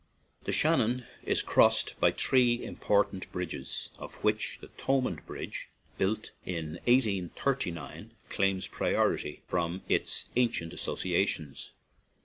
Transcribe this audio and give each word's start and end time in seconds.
The 0.45 0.51
Shannon 0.51 1.05
is 1.25 1.43
crossed 1.43 1.93
by 1.99 2.11
three 2.11 2.55
im 2.55 2.77
portant 2.77 3.31
bridges, 3.31 3.91
of 3.99 4.15
which 4.23 4.57
the 4.59 4.69
Thomond 4.69 5.23
Bridge, 5.27 5.69
rebuilt 5.99 6.31
in 6.43 6.79
1839, 6.87 8.09
claims 8.29 8.65
priority 8.65 9.41
from 9.45 9.83
its 9.87 10.25
ancient 10.35 10.73
associations. 10.73 11.73